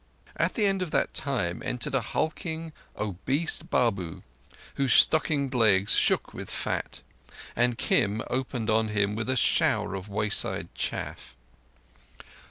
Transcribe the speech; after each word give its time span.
At 0.35 0.55
the 0.55 0.65
end 0.65 0.81
of 0.81 0.89
that 0.89 1.13
time 1.13 1.61
entered 1.63 1.93
a 1.93 2.01
hulking, 2.01 2.73
obese 2.97 3.59
Babu 3.59 4.23
whose 4.73 4.93
stockinged 4.95 5.53
legs 5.53 5.93
shook 5.93 6.33
with 6.33 6.49
fat, 6.49 7.03
and 7.55 7.77
Kim 7.77 8.23
opened 8.27 8.67
on 8.71 8.87
him 8.87 9.13
with 9.15 9.29
a 9.29 9.35
shower 9.35 9.93
of 9.93 10.09
wayside 10.09 10.73
chaff. 10.73 11.35